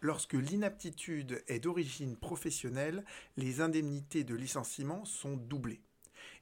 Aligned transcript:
lorsque 0.00 0.34
l'inaptitude 0.34 1.42
est 1.48 1.60
d'origine 1.60 2.16
professionnelle, 2.16 3.04
les 3.36 3.60
indemnités 3.60 4.24
de 4.24 4.34
licenciement 4.34 5.04
sont 5.04 5.36
doublées. 5.36 5.80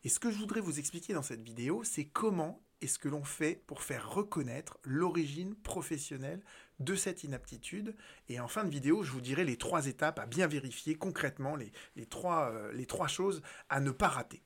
Et 0.04 0.08
ce 0.08 0.20
que 0.20 0.30
je 0.30 0.38
voudrais 0.38 0.60
vous 0.60 0.78
expliquer 0.78 1.14
dans 1.14 1.22
cette 1.22 1.42
vidéo, 1.42 1.82
c'est 1.84 2.04
comment 2.04 2.62
est-ce 2.80 2.98
que 2.98 3.08
l'on 3.08 3.24
fait 3.24 3.62
pour 3.66 3.82
faire 3.82 4.10
reconnaître 4.10 4.78
l'origine 4.84 5.54
professionnelle 5.54 6.42
de 6.78 6.94
cette 6.94 7.24
inaptitude. 7.24 7.96
Et 8.28 8.38
en 8.38 8.48
fin 8.48 8.64
de 8.64 8.70
vidéo, 8.70 9.02
je 9.02 9.12
vous 9.12 9.20
dirai 9.20 9.44
les 9.44 9.56
trois 9.56 9.86
étapes 9.86 10.18
à 10.18 10.26
bien 10.26 10.46
vérifier 10.46 10.94
concrètement, 10.94 11.56
les, 11.56 11.72
trois, 12.06 12.50
euh, 12.50 12.84
trois 12.84 13.08
choses 13.08 13.42
à 13.68 13.80
ne 13.80 13.90
pas 13.90 14.08
rater. 14.08 14.42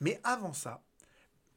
Mais 0.00 0.20
avant 0.24 0.52
ça, 0.52 0.82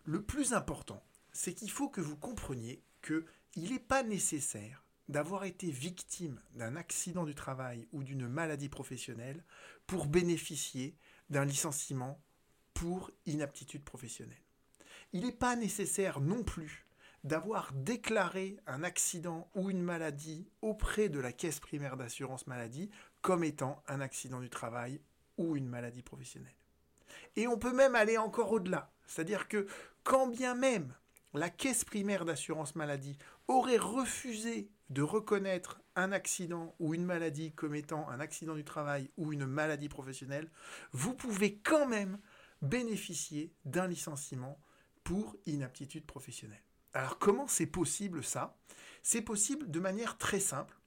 le 0.06 0.22
plus 0.22 0.54
important, 0.54 1.04
c'est 1.32 1.54
qu'il 1.54 1.72
faut 1.72 1.90
que 1.90 2.02
vous 2.02 2.18
compreniez 2.18 2.84
qu'il 3.02 3.72
n'est 3.72 3.80
pas 3.80 4.04
nécessaire 4.04 4.83
d'avoir 5.10 5.44
été 5.44 5.70
victime 5.70 6.40
d'un 6.54 6.76
accident 6.76 7.26
du 7.26 7.36
travail 7.36 7.88
ou 7.92 8.04
d'une 8.04 8.28
maladie 8.28 8.70
professionnelle 8.70 9.44
pour 9.86 10.08
bénéficier 10.08 10.98
d'un 11.30 11.46
licenciement 11.46 12.22
pour 12.74 13.12
inaptitude 13.26 13.84
professionnelle. 13.84 14.38
Il 15.12 15.26
n'est 15.26 15.32
pas 15.32 15.56
nécessaire 15.56 16.22
non 16.22 16.44
plus 16.44 16.88
d'avoir 17.24 17.72
déclaré 17.74 18.58
un 18.68 18.84
accident 18.84 19.50
ou 19.56 19.70
une 19.70 19.82
maladie 19.82 20.50
auprès 20.62 21.10
de 21.10 21.20
la 21.20 21.32
caisse 21.32 21.60
primaire 21.60 21.96
d'assurance 21.96 22.48
maladie 22.48 22.90
comme 23.22 23.44
étant 23.44 23.82
un 23.88 24.02
accident 24.02 24.42
du 24.42 24.50
travail 24.50 25.00
ou 25.38 25.56
une 25.56 25.68
maladie 25.68 26.02
professionnelle. 26.02 26.56
Et 27.36 27.48
on 27.48 27.58
peut 27.58 27.74
même 27.74 27.96
aller 27.96 28.18
encore 28.18 28.52
au-delà. 28.52 28.92
C'est-à-dire 29.06 29.48
que 29.48 29.68
quand 30.04 30.28
bien 30.28 30.56
même 30.56 30.94
la 31.34 31.50
caisse 31.50 31.84
primaire 31.84 32.26
d'assurance 32.26 32.76
maladie 32.76 33.18
aurait 33.48 33.78
refusé 33.78 34.70
de 34.90 35.02
reconnaître 35.02 35.82
un 35.96 36.12
accident 36.12 36.76
ou 36.80 36.94
une 36.94 37.06
maladie 37.06 37.52
comme 37.52 37.76
étant 37.76 38.08
un 38.10 38.20
accident 38.20 38.56
du 38.56 38.64
travail 38.64 39.10
ou 39.18 39.34
une 39.34 39.46
maladie 39.46 39.90
professionnelle, 39.90 40.52
vous 40.92 41.14
pouvez 41.14 41.58
quand 41.58 41.88
même 41.88 42.20
bénéficier 42.62 43.54
d'un 43.66 43.88
licenciement 43.88 44.60
pour 45.04 45.36
inaptitude 45.46 46.06
professionnelle. 46.06 46.64
Alors 46.94 47.18
comment 47.18 47.48
c'est 47.48 47.66
possible 47.66 48.24
ça? 48.24 48.58
C'est 49.02 49.22
possible 49.22 49.70
de 49.70 49.80
manière 49.80 50.18
très 50.18 50.40
simple 50.40 50.80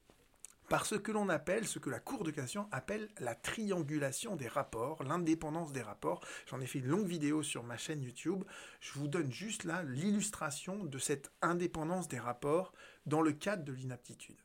par 0.67 0.85
ce 0.85 0.95
que 0.95 1.11
l'on 1.11 1.29
appelle, 1.29 1.67
ce 1.67 1.79
que 1.79 1.89
la 1.89 1.99
Cour 1.99 2.23
de 2.23 2.31
cassation 2.31 2.67
appelle 2.71 3.09
la 3.19 3.35
triangulation 3.35 4.35
des 4.35 4.47
rapports, 4.47 5.03
l'indépendance 5.03 5.71
des 5.71 5.81
rapports. 5.81 6.21
J'en 6.47 6.59
ai 6.59 6.65
fait 6.65 6.79
une 6.79 6.87
longue 6.87 7.07
vidéo 7.07 7.43
sur 7.43 7.63
ma 7.63 7.77
chaîne 7.77 8.03
YouTube. 8.03 8.43
Je 8.79 8.93
vous 8.93 9.07
donne 9.07 9.31
juste 9.31 9.63
là 9.63 9.83
l'illustration 9.83 10.83
de 10.83 10.99
cette 10.99 11.31
indépendance 11.41 12.07
des 12.07 12.19
rapports 12.19 12.73
dans 13.05 13.21
le 13.21 13.31
cadre 13.31 13.63
de 13.63 13.73
l'inaptitude. 13.73 14.37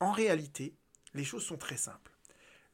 En 0.00 0.12
réalité, 0.12 0.76
les 1.14 1.24
choses 1.24 1.44
sont 1.44 1.58
très 1.58 1.76
simples. 1.76 2.11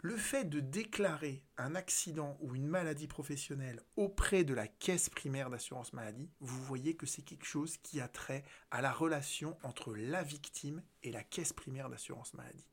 Le 0.00 0.16
fait 0.16 0.44
de 0.44 0.60
déclarer 0.60 1.42
un 1.56 1.74
accident 1.74 2.38
ou 2.40 2.54
une 2.54 2.68
maladie 2.68 3.08
professionnelle 3.08 3.82
auprès 3.96 4.44
de 4.44 4.54
la 4.54 4.68
caisse 4.68 5.08
primaire 5.08 5.50
d'assurance 5.50 5.92
maladie, 5.92 6.30
vous 6.38 6.62
voyez 6.62 6.94
que 6.94 7.04
c'est 7.04 7.22
quelque 7.22 7.44
chose 7.44 7.78
qui 7.78 8.00
a 8.00 8.06
trait 8.06 8.44
à 8.70 8.80
la 8.80 8.92
relation 8.92 9.58
entre 9.64 9.96
la 9.96 10.22
victime 10.22 10.84
et 11.02 11.10
la 11.10 11.24
caisse 11.24 11.52
primaire 11.52 11.90
d'assurance 11.90 12.32
maladie. 12.34 12.68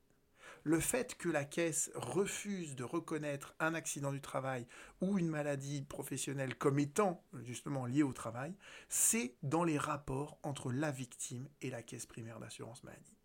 Le 0.62 0.78
fait 0.78 1.16
que 1.16 1.28
la 1.28 1.44
caisse 1.44 1.90
refuse 1.96 2.76
de 2.76 2.84
reconnaître 2.84 3.56
un 3.58 3.74
accident 3.74 4.12
du 4.12 4.20
travail 4.20 4.64
ou 5.00 5.18
une 5.18 5.28
maladie 5.28 5.82
professionnelle 5.82 6.54
comme 6.54 6.78
étant 6.78 7.24
justement 7.42 7.86
liée 7.86 8.04
au 8.04 8.12
travail, 8.12 8.54
c'est 8.88 9.34
dans 9.42 9.64
les 9.64 9.78
rapports 9.78 10.38
entre 10.44 10.70
la 10.70 10.92
victime 10.92 11.48
et 11.60 11.70
la 11.70 11.82
caisse 11.82 12.06
primaire 12.06 12.38
d'assurance 12.38 12.84
maladie. 12.84 13.16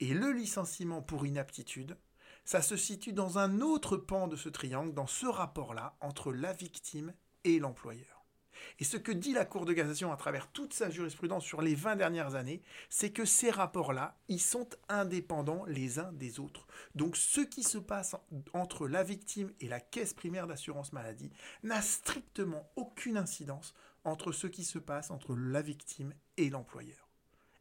Et 0.00 0.12
le 0.12 0.32
licenciement 0.32 1.02
pour 1.02 1.24
inaptitude, 1.24 1.96
ça 2.48 2.62
se 2.62 2.78
situe 2.78 3.12
dans 3.12 3.36
un 3.36 3.60
autre 3.60 3.98
pan 3.98 4.26
de 4.26 4.34
ce 4.34 4.48
triangle, 4.48 4.94
dans 4.94 5.06
ce 5.06 5.26
rapport-là, 5.26 5.98
entre 6.00 6.32
la 6.32 6.54
victime 6.54 7.12
et 7.44 7.58
l'employeur. 7.58 8.24
Et 8.78 8.84
ce 8.84 8.96
que 8.96 9.12
dit 9.12 9.34
la 9.34 9.44
Cour 9.44 9.66
de 9.66 9.74
cassation 9.74 10.12
à 10.12 10.16
travers 10.16 10.50
toute 10.50 10.72
sa 10.72 10.88
jurisprudence 10.88 11.44
sur 11.44 11.60
les 11.60 11.74
20 11.74 11.96
dernières 11.96 12.36
années, 12.36 12.62
c'est 12.88 13.10
que 13.10 13.26
ces 13.26 13.50
rapports-là, 13.50 14.16
ils 14.28 14.40
sont 14.40 14.66
indépendants 14.88 15.66
les 15.66 15.98
uns 15.98 16.10
des 16.12 16.40
autres. 16.40 16.66
Donc 16.94 17.18
ce 17.18 17.42
qui 17.42 17.64
se 17.64 17.76
passe 17.76 18.16
entre 18.54 18.88
la 18.88 19.02
victime 19.02 19.52
et 19.60 19.68
la 19.68 19.78
caisse 19.78 20.14
primaire 20.14 20.46
d'assurance 20.46 20.94
maladie 20.94 21.30
n'a 21.64 21.82
strictement 21.82 22.72
aucune 22.76 23.18
incidence 23.18 23.74
entre 24.04 24.32
ce 24.32 24.46
qui 24.46 24.64
se 24.64 24.78
passe 24.78 25.10
entre 25.10 25.36
la 25.36 25.60
victime 25.60 26.14
et 26.38 26.48
l'employeur. 26.48 27.07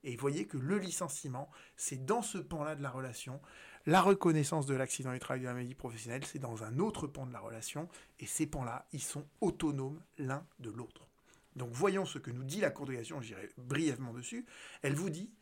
Et 0.04 0.16
voyez 0.16 0.48
que 0.48 0.58
le 0.58 0.78
licenciement, 0.78 1.50
c'est 1.76 2.06
dans 2.06 2.22
ce 2.22 2.38
pan-là 2.38 2.76
de 2.76 2.84
la 2.84 2.90
relation. 2.90 3.42
La 3.86 4.02
reconnaissance 4.02 4.66
de 4.66 4.76
l'accident 4.76 5.14
du 5.14 5.20
travail 5.20 5.42
de 5.42 5.46
la 5.46 5.54
maladie 5.54 5.76
professionnelle, 5.76 6.26
c'est 6.26 6.40
dans 6.40 6.64
un 6.64 6.80
autre 6.80 7.08
pan 7.08 7.26
de 7.26 7.34
la 7.34 7.40
relation. 7.40 7.90
Et 8.20 8.26
ces 8.26 8.48
pans-là, 8.48 8.88
ils 8.92 9.02
sont 9.02 9.28
autonomes 9.42 10.02
l'un 10.18 10.46
de 10.60 10.70
l'autre. 10.70 11.08
Donc 11.56 11.72
voyons 11.72 12.06
ce 12.06 12.20
que 12.20 12.32
nous 12.32 12.44
dit 12.44 12.60
la 12.60 12.70
Cour 12.70 12.86
de 12.86 12.94
cassation, 12.94 13.22
j'irai 13.22 13.50
brièvement 13.58 14.14
dessus. 14.14 14.46
Elle 14.84 14.94
vous 14.94 15.10
dit, 15.10 15.34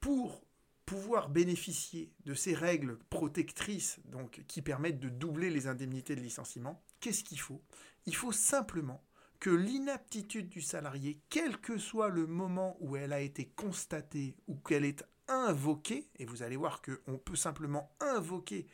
pour 0.00 0.44
pouvoir 0.86 1.30
bénéficier 1.30 2.12
de 2.26 2.34
ces 2.34 2.54
règles 2.54 2.98
protectrices 3.10 4.00
donc, 4.06 4.42
qui 4.48 4.60
permettent 4.60 5.00
de 5.00 5.08
doubler 5.08 5.50
les 5.50 5.66
indemnités 5.66 6.16
de 6.16 6.20
licenciement, 6.20 6.82
qu'est-ce 7.00 7.24
qu'il 7.24 7.40
faut? 7.40 7.62
Il 8.06 8.14
faut 8.14 8.32
simplement 8.32 9.02
l'inaptitude 9.50 10.48
du 10.48 10.60
salarié, 10.60 11.20
quel 11.28 11.58
que 11.58 11.78
soit 11.78 12.08
le 12.08 12.26
moment 12.26 12.76
où 12.80 12.96
elle 12.96 13.12
a 13.12 13.20
été 13.20 13.46
constatée 13.46 14.36
ou 14.46 14.56
qu'elle 14.56 14.84
est 14.84 15.04
invoquée, 15.28 16.08
et 16.18 16.26
vous 16.26 16.42
allez 16.42 16.56
voir 16.56 16.82
qu'on 16.82 17.18
peut 17.18 17.36
simplement 17.36 17.94
invoquer 18.00 18.66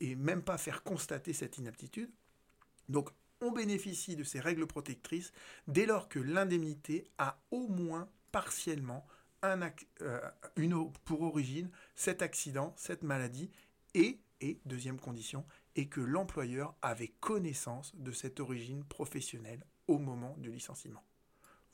et 0.00 0.16
même 0.16 0.42
pas 0.42 0.58
faire 0.58 0.82
constater 0.82 1.32
cette 1.32 1.58
inaptitude, 1.58 2.10
donc 2.88 3.10
on 3.40 3.52
bénéficie 3.52 4.16
de 4.16 4.24
ces 4.24 4.40
règles 4.40 4.66
protectrices 4.66 5.32
dès 5.66 5.86
lors 5.86 6.08
que 6.08 6.18
l'indemnité 6.18 7.10
a 7.18 7.40
au 7.50 7.68
moins 7.68 8.08
partiellement 8.30 9.06
un, 9.42 9.60
euh, 10.02 10.20
une, 10.56 10.92
pour 11.04 11.22
origine 11.22 11.70
cet 11.94 12.22
accident, 12.22 12.72
cette 12.76 13.02
maladie, 13.02 13.50
et, 13.94 14.20
deuxième 14.64 14.98
condition, 14.98 15.44
et 15.76 15.88
que 15.88 16.00
l'employeur 16.00 16.74
avait 16.82 17.14
connaissance 17.20 17.94
de 17.96 18.12
cette 18.12 18.40
origine 18.40 18.84
professionnelle 18.84 19.64
au 19.88 19.98
moment 19.98 20.36
du 20.38 20.50
licenciement. 20.50 21.02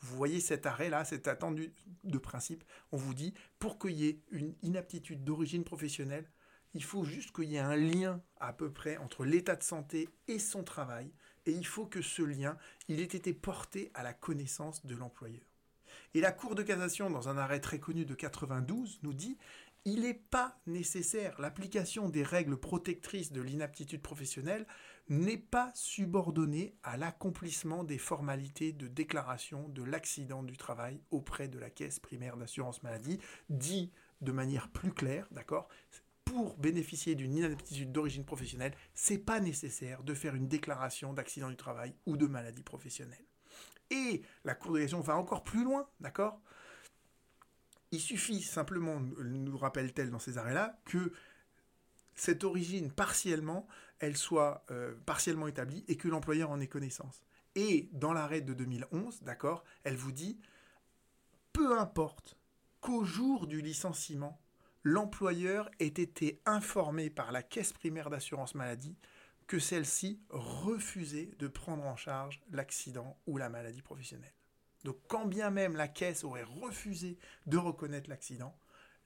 Vous 0.00 0.16
voyez 0.16 0.40
cet 0.40 0.66
arrêt-là, 0.66 1.04
cet 1.04 1.26
attendu 1.26 1.72
de 2.04 2.18
principe, 2.18 2.62
on 2.92 2.96
vous 2.96 3.14
dit, 3.14 3.34
pour 3.58 3.78
qu'il 3.78 3.92
y 3.92 4.08
ait 4.08 4.20
une 4.30 4.54
inaptitude 4.62 5.24
d'origine 5.24 5.64
professionnelle, 5.64 6.30
il 6.74 6.84
faut 6.84 7.04
juste 7.04 7.34
qu'il 7.34 7.50
y 7.50 7.56
ait 7.56 7.60
un 7.60 7.76
lien 7.76 8.22
à 8.36 8.52
peu 8.52 8.70
près 8.70 8.96
entre 8.98 9.24
l'état 9.24 9.56
de 9.56 9.62
santé 9.62 10.08
et 10.28 10.38
son 10.38 10.62
travail, 10.62 11.10
et 11.46 11.52
il 11.52 11.66
faut 11.66 11.86
que 11.86 12.02
ce 12.02 12.22
lien, 12.22 12.56
il 12.88 13.00
ait 13.00 13.04
été 13.04 13.32
porté 13.32 13.90
à 13.94 14.02
la 14.02 14.12
connaissance 14.12 14.84
de 14.86 14.94
l'employeur. 14.94 15.42
Et 16.14 16.20
la 16.20 16.32
Cour 16.32 16.54
de 16.54 16.62
cassation, 16.62 17.10
dans 17.10 17.28
un 17.28 17.36
arrêt 17.36 17.60
très 17.60 17.80
connu 17.80 18.04
de 18.04 18.14
92, 18.14 19.00
nous 19.02 19.12
dit 19.12 19.36
il 19.88 20.02
n'est 20.02 20.12
pas 20.12 20.58
nécessaire, 20.66 21.40
l'application 21.40 22.10
des 22.10 22.22
règles 22.22 22.58
protectrices 22.58 23.32
de 23.32 23.40
l'inaptitude 23.40 24.02
professionnelle 24.02 24.66
n'est 25.08 25.38
pas 25.38 25.70
subordonnée 25.74 26.76
à 26.82 26.98
l'accomplissement 26.98 27.84
des 27.84 27.96
formalités 27.96 28.72
de 28.72 28.86
déclaration 28.86 29.68
de 29.70 29.82
l'accident 29.82 30.42
du 30.42 30.58
travail 30.58 31.00
auprès 31.10 31.48
de 31.48 31.58
la 31.58 31.70
caisse 31.70 32.00
primaire 32.00 32.36
d'assurance 32.36 32.82
maladie, 32.82 33.18
dit 33.48 33.90
de 34.20 34.32
manière 34.32 34.68
plus 34.68 34.92
claire, 34.92 35.26
d'accord? 35.30 35.68
Pour 36.26 36.58
bénéficier 36.58 37.14
d'une 37.14 37.34
inaptitude 37.34 37.90
d'origine 37.90 38.26
professionnelle, 38.26 38.74
c'est 38.92 39.16
pas 39.16 39.40
nécessaire 39.40 40.02
de 40.02 40.12
faire 40.12 40.34
une 40.34 40.48
déclaration 40.48 41.14
d'accident 41.14 41.48
du 41.48 41.56
travail 41.56 41.94
ou 42.04 42.18
de 42.18 42.26
maladie 42.26 42.62
professionnelle. 42.62 43.24
Et 43.90 44.20
la 44.44 44.54
Cour 44.54 44.72
de 44.72 44.80
cassation 44.80 45.00
va 45.00 45.16
encore 45.16 45.44
plus 45.44 45.64
loin, 45.64 45.88
d'accord? 46.00 46.42
Il 47.90 48.00
suffit 48.00 48.42
simplement, 48.42 49.00
nous 49.00 49.56
rappelle-t-elle 49.56 50.10
dans 50.10 50.18
ces 50.18 50.38
arrêts-là, 50.38 50.78
que 50.84 51.12
cette 52.14 52.44
origine 52.44 52.92
partiellement, 52.92 53.66
elle 53.98 54.16
soit 54.16 54.64
euh, 54.70 54.94
partiellement 55.06 55.46
établie 55.46 55.84
et 55.88 55.96
que 55.96 56.08
l'employeur 56.08 56.50
en 56.50 56.60
ait 56.60 56.66
connaissance. 56.66 57.22
Et 57.54 57.88
dans 57.92 58.12
l'arrêt 58.12 58.40
de 58.40 58.54
2011, 58.54 59.22
d'accord, 59.22 59.64
elle 59.84 59.96
vous 59.96 60.12
dit, 60.12 60.38
peu 61.52 61.78
importe 61.78 62.36
qu'au 62.80 63.04
jour 63.04 63.46
du 63.46 63.60
licenciement, 63.60 64.40
l'employeur 64.82 65.70
ait 65.78 65.86
été 65.86 66.40
informé 66.46 67.10
par 67.10 67.32
la 67.32 67.42
caisse 67.42 67.72
primaire 67.72 68.10
d'assurance 68.10 68.54
maladie 68.54 68.96
que 69.46 69.58
celle-ci 69.58 70.20
refusait 70.28 71.30
de 71.38 71.48
prendre 71.48 71.84
en 71.84 71.96
charge 71.96 72.40
l'accident 72.50 73.18
ou 73.26 73.38
la 73.38 73.48
maladie 73.48 73.82
professionnelle. 73.82 74.37
Donc 74.84 74.96
quand 75.08 75.26
bien 75.26 75.50
même 75.50 75.76
la 75.76 75.88
caisse 75.88 76.24
aurait 76.24 76.44
refusé 76.44 77.18
de 77.46 77.56
reconnaître 77.56 78.08
l'accident, 78.08 78.56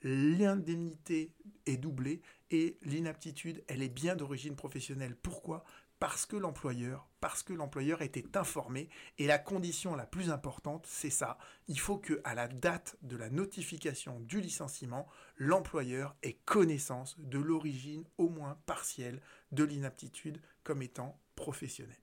l'indemnité 0.02 1.32
est 1.66 1.76
doublée 1.76 2.22
et 2.50 2.78
l'inaptitude, 2.82 3.64
elle 3.69 3.82
est 3.82 3.88
bien 3.88 4.16
d'origine 4.16 4.56
professionnelle. 4.56 5.16
Pourquoi? 5.16 5.64
Parce 5.98 6.26
que 6.26 6.34
l'employeur, 6.36 7.08
parce 7.20 7.44
que 7.44 7.52
l'employeur 7.52 8.02
était 8.02 8.36
informé. 8.36 8.88
Et 9.19 9.28
la 9.28 9.38
condition 9.38 9.94
la 9.94 10.04
plus 10.04 10.30
importante, 10.30 10.84
c'est 10.88 11.10
ça. 11.10 11.38
Il 11.69 11.78
faut 11.78 11.96
que 11.96 12.20
à 12.25 12.34
la 12.34 12.48
date 12.48 12.96
de 13.02 13.16
la 13.16 13.30
notification 13.30 14.18
du 14.18 14.40
licenciement, 14.40 15.06
l'employeur 15.36 16.16
ait 16.25 16.40
connaissance 16.44 17.14
de 17.20 17.38
l'origine 17.38 18.04
au 18.18 18.28
moins 18.28 18.58
partielle 18.66 19.22
de 19.52 19.62
l'inaptitude 19.62 20.40
comme 20.64 20.82
étant 20.82 21.20
professionnelle. 21.36 21.96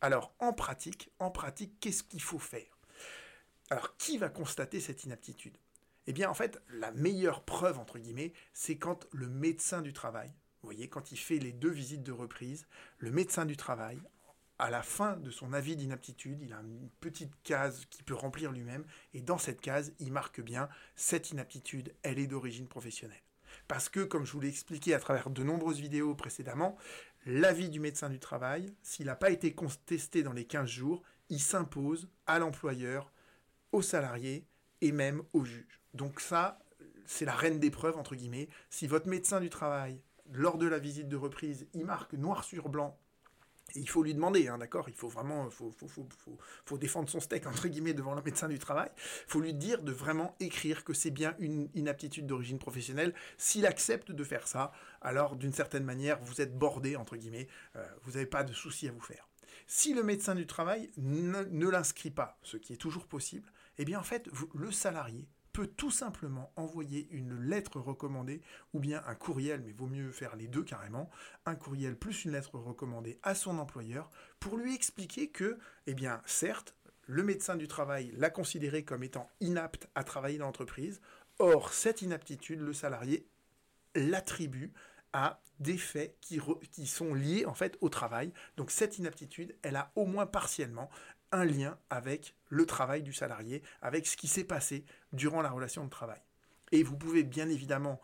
Alors, 0.00 0.34
en 0.40 0.52
pratique, 0.52 1.12
en 1.20 1.30
pratique, 1.30 1.78
qu'est-ce 1.80 2.02
qu'il 2.02 2.22
faut 2.22 2.40
faire? 2.40 2.77
Alors, 3.70 3.96
qui 3.96 4.16
va 4.16 4.30
constater 4.30 4.80
cette 4.80 5.04
inaptitude? 5.04 5.58
Eh 6.06 6.12
bien, 6.12 6.30
en 6.30 6.34
fait, 6.34 6.62
la 6.70 6.90
meilleure 6.92 7.44
preuve, 7.44 7.78
entre 7.78 7.98
guillemets, 7.98 8.32
c'est 8.54 8.78
quand 8.78 9.06
le 9.12 9.28
médecin 9.28 9.82
du 9.82 9.92
travail, 9.92 10.28
vous 10.62 10.68
voyez, 10.68 10.88
quand 10.88 11.12
il 11.12 11.18
fait 11.18 11.38
les 11.38 11.52
deux 11.52 11.70
visites 11.70 12.02
de 12.02 12.12
reprise, 12.12 12.66
le 12.98 13.10
médecin 13.10 13.44
du 13.44 13.58
travail, 13.58 14.00
à 14.58 14.70
la 14.70 14.82
fin 14.82 15.16
de 15.16 15.30
son 15.30 15.52
avis 15.52 15.76
d'inaptitude, 15.76 16.40
il 16.40 16.54
a 16.54 16.60
une 16.60 16.88
petite 17.00 17.34
case 17.42 17.84
qu'il 17.90 18.04
peut 18.04 18.14
remplir 18.14 18.52
lui-même, 18.52 18.86
et 19.12 19.20
dans 19.20 19.38
cette 19.38 19.60
case, 19.60 19.92
il 19.98 20.12
marque 20.12 20.40
bien 20.40 20.70
cette 20.96 21.30
inaptitude, 21.30 21.94
elle 22.02 22.18
est 22.18 22.26
d'origine 22.26 22.68
professionnelle. 22.68 23.22
Parce 23.68 23.90
que, 23.90 24.00
comme 24.00 24.24
je 24.24 24.32
vous 24.32 24.40
l'ai 24.40 24.48
expliqué 24.48 24.94
à 24.94 25.00
travers 25.00 25.28
de 25.28 25.42
nombreuses 25.42 25.78
vidéos 25.80 26.14
précédemment, 26.14 26.78
l'avis 27.26 27.68
du 27.68 27.80
médecin 27.80 28.08
du 28.08 28.18
travail, 28.18 28.74
s'il 28.82 29.06
n'a 29.06 29.16
pas 29.16 29.30
été 29.30 29.54
contesté 29.54 30.22
dans 30.22 30.32
les 30.32 30.46
15 30.46 30.68
jours, 30.68 31.02
il 31.28 31.40
s'impose 31.40 32.08
à 32.26 32.38
l'employeur, 32.38 33.12
aux 33.72 33.82
salariés 33.82 34.46
et 34.80 34.92
même 34.92 35.22
au 35.32 35.44
juge. 35.44 35.80
Donc 35.94 36.20
ça, 36.20 36.58
c'est 37.06 37.24
la 37.24 37.34
reine 37.34 37.58
des 37.58 37.70
preuves, 37.70 37.96
entre 37.96 38.14
guillemets. 38.14 38.48
Si 38.70 38.86
votre 38.86 39.08
médecin 39.08 39.40
du 39.40 39.50
travail 39.50 40.00
lors 40.32 40.58
de 40.58 40.66
la 40.66 40.78
visite 40.78 41.08
de 41.08 41.16
reprise, 41.16 41.66
il 41.72 41.84
marque 41.84 42.12
noir 42.12 42.44
sur 42.44 42.68
blanc. 42.68 42.98
Il 43.74 43.88
faut 43.88 44.02
lui 44.02 44.14
demander, 44.14 44.48
hein, 44.48 44.58
d'accord 44.58 44.88
Il 44.88 44.94
faut 44.94 45.08
vraiment, 45.08 45.50
faut, 45.50 45.70
faut, 45.70 45.88
faut, 45.88 46.38
faut, 46.64 46.78
défendre 46.78 47.08
son 47.08 47.20
steak 47.20 47.46
entre 47.46 47.68
guillemets 47.68 47.92
devant 47.92 48.14
le 48.14 48.22
médecin 48.22 48.48
du 48.48 48.58
travail. 48.58 48.90
Il 48.96 49.30
faut 49.30 49.40
lui 49.40 49.52
dire 49.52 49.82
de 49.82 49.92
vraiment 49.92 50.34
écrire 50.40 50.84
que 50.84 50.94
c'est 50.94 51.10
bien 51.10 51.34
une 51.38 51.68
inaptitude 51.74 52.26
d'origine 52.26 52.58
professionnelle. 52.58 53.14
S'il 53.36 53.66
accepte 53.66 54.10
de 54.10 54.24
faire 54.24 54.46
ça, 54.48 54.72
alors 55.02 55.36
d'une 55.36 55.52
certaine 55.52 55.84
manière, 55.84 56.18
vous 56.22 56.40
êtes 56.40 56.56
bordé 56.56 56.96
entre 56.96 57.16
guillemets. 57.16 57.48
Euh, 57.76 57.86
vous 58.02 58.12
n'avez 58.12 58.26
pas 58.26 58.42
de 58.42 58.54
souci 58.54 58.88
à 58.88 58.92
vous 58.92 59.00
faire. 59.00 59.28
Si 59.66 59.92
le 59.92 60.02
médecin 60.02 60.34
du 60.34 60.46
travail 60.46 60.90
ne, 60.96 61.44
ne 61.44 61.68
l'inscrit 61.68 62.10
pas, 62.10 62.38
ce 62.42 62.56
qui 62.56 62.72
est 62.72 62.76
toujours 62.76 63.06
possible, 63.06 63.50
eh 63.78 63.84
bien 63.84 63.98
en 63.98 64.04
fait, 64.04 64.28
le 64.54 64.70
salarié 64.70 65.28
peut 65.52 65.66
tout 65.66 65.90
simplement 65.90 66.52
envoyer 66.54 67.08
une 67.10 67.36
lettre 67.40 67.80
recommandée 67.80 68.42
ou 68.74 68.78
bien 68.78 69.02
un 69.06 69.16
courriel, 69.16 69.60
mais 69.64 69.72
vaut 69.72 69.88
mieux 69.88 70.12
faire 70.12 70.36
les 70.36 70.46
deux 70.46 70.62
carrément, 70.62 71.10
un 71.46 71.56
courriel 71.56 71.96
plus 71.96 72.24
une 72.24 72.30
lettre 72.30 72.56
recommandée 72.58 73.18
à 73.24 73.34
son 73.34 73.58
employeur 73.58 74.08
pour 74.38 74.56
lui 74.56 74.74
expliquer 74.74 75.30
que, 75.30 75.58
eh 75.88 75.94
bien, 75.94 76.22
certes, 76.26 76.76
le 77.08 77.24
médecin 77.24 77.56
du 77.56 77.66
travail 77.66 78.12
l'a 78.16 78.30
considéré 78.30 78.84
comme 78.84 79.02
étant 79.02 79.28
inapte 79.40 79.88
à 79.96 80.04
travailler 80.04 80.38
dans 80.38 80.46
l'entreprise. 80.46 81.00
Or, 81.40 81.72
cette 81.72 82.02
inaptitude, 82.02 82.60
le 82.60 82.72
salarié 82.72 83.26
l'attribue 83.96 84.72
à 85.12 85.40
des 85.58 85.78
faits 85.78 86.16
qui, 86.20 86.38
qui, 86.70 86.86
sont 86.86 87.14
liés 87.14 87.46
en 87.46 87.54
fait 87.54 87.76
au 87.80 87.88
travail. 87.88 88.32
Donc 88.56 88.70
cette 88.70 88.98
inaptitude, 88.98 89.56
elle 89.62 89.74
a 89.74 89.90
au 89.96 90.04
moins 90.04 90.26
partiellement 90.26 90.88
un 91.32 91.44
lien 91.44 91.78
avec 91.90 92.36
le 92.48 92.66
travail 92.66 93.02
du 93.02 93.12
salarié, 93.12 93.62
avec 93.82 94.06
ce 94.06 94.16
qui 94.16 94.28
s'est 94.28 94.44
passé 94.44 94.84
durant 95.12 95.42
la 95.42 95.50
relation 95.50 95.84
de 95.84 95.90
travail. 95.90 96.20
Et 96.72 96.82
vous 96.82 96.96
pouvez 96.96 97.22
bien 97.22 97.48
évidemment, 97.48 98.00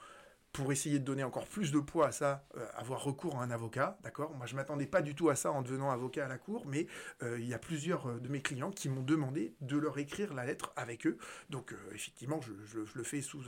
pour 0.54 0.70
essayer 0.70 1.00
de 1.00 1.04
donner 1.04 1.24
encore 1.24 1.48
plus 1.48 1.72
de 1.72 1.80
poids 1.80 2.06
à 2.06 2.12
ça, 2.12 2.46
euh, 2.56 2.64
avoir 2.76 3.02
recours 3.02 3.40
à 3.40 3.42
un 3.42 3.50
avocat, 3.50 3.98
d'accord? 4.04 4.32
Moi, 4.36 4.46
je 4.46 4.54
m'attendais 4.54 4.86
pas 4.86 5.02
du 5.02 5.16
tout 5.16 5.28
à 5.28 5.34
ça 5.34 5.50
en 5.50 5.62
devenant 5.62 5.90
avocat 5.90 6.26
à 6.26 6.28
la 6.28 6.38
cour, 6.38 6.64
mais 6.64 6.86
euh, 7.24 7.40
il 7.40 7.46
y 7.46 7.54
a 7.54 7.58
plusieurs 7.58 8.06
euh, 8.06 8.20
de 8.20 8.28
mes 8.28 8.40
clients 8.40 8.70
qui 8.70 8.88
m'ont 8.88 9.02
demandé 9.02 9.56
de 9.60 9.76
leur 9.76 9.98
écrire 9.98 10.32
la 10.32 10.46
lettre 10.46 10.72
avec 10.76 11.08
eux. 11.08 11.18
Donc, 11.50 11.74
effectivement, 11.92 12.40
je, 12.40 12.78
le 12.94 13.02
fais 13.02 13.20
sous 13.20 13.42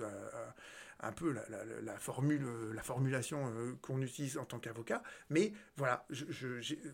un 1.00 1.12
peu 1.12 1.32
la, 1.32 1.98
formulation 1.98 3.52
qu'on 3.82 4.00
utilise 4.02 4.38
en 4.38 4.44
tant 4.44 4.58
qu'avocat. 4.58 5.02
Mais 5.30 5.52
voilà, 5.76 6.06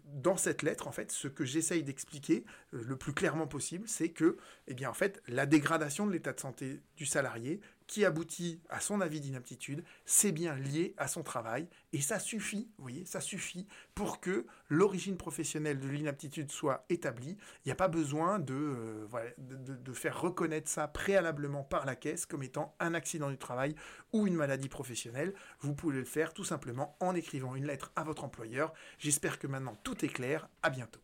dans 0.07 0.37
cette 0.37 0.63
lettre, 0.63 0.89
en 0.89 0.93
fait, 0.93 1.13
ce 1.13 1.29
que 1.29 1.45
j'essaye 1.45 1.83
d'expliquer 1.83 2.45
le 2.73 2.97
plus 2.97 3.13
clairement 3.13 3.47
possible, 3.47 3.89
c'est 3.89 4.11
que, 4.11 4.37
eh 4.67 4.75
bien, 4.75 4.91
en 4.91 4.95
fait, 4.95 5.23
la 5.29 5.47
dégradation 5.47 6.07
de 6.07 6.13
l'état 6.13 6.33
de 6.33 6.41
santé 6.41 6.81
du 6.97 7.07
salarié 7.07 7.61
qui 7.87 8.05
aboutit 8.05 8.61
à 8.71 8.81
son 8.81 9.01
avis 9.01 9.21
d'inaptitude, 9.21 9.85
c'est 10.07 10.33
bien 10.33 10.55
lié 10.55 10.95
à 10.97 11.09
son 11.09 11.23
travail. 11.23 11.69
Et 11.93 12.01
ça 12.01 12.19
suffit, 12.19 12.71
vous 12.79 12.85
voyez, 12.85 13.05
ça 13.05 13.21
suffit 13.21 13.67
pour 13.95 14.21
que 14.21 14.47
l'origine 14.73 15.19
professionnelle 15.19 15.79
de 15.79 15.89
l'inaptitude 15.89 16.51
soit 16.51 16.87
établie. 16.89 17.37
Il 17.65 17.69
n'y 17.69 17.73
a 17.73 17.77
pas 17.77 17.89
besoin 17.89 18.39
de, 18.39 18.55
euh, 18.55 19.07
de, 19.39 19.93
faire 19.93 20.19
reconnaître 20.19 20.71
ça 20.71 20.89
préalablement 20.89 21.63
par 21.63 21.85
la 21.85 21.95
caisse 21.95 22.25
comme 22.25 22.43
étant 22.43 22.75
un 22.81 22.95
accident 22.95 23.29
du 23.29 23.37
travail 23.37 23.75
ou 24.15 24.27
une 24.27 24.35
maladie 24.35 24.71
professionnelle. 24.71 25.35
Vous 25.61 25.75
pouvez 25.75 25.99
le 25.99 26.05
faire 26.05 26.33
tout 26.33 26.45
simplement 26.45 26.97
en 27.01 27.15
écrivant 27.15 27.55
une 27.55 27.67
lettre 27.67 27.93
à 27.97 28.03
votre 28.03 28.25
employeur. 28.25 28.73
J'espère 28.99 29.39
que 29.39 29.47
maintenant 29.47 29.77
tout 29.85 30.05
est 30.05 30.09
clair. 30.09 30.49
À 30.63 30.71
bientôt. 30.71 31.01